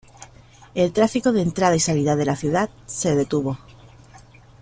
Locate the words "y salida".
1.75-2.15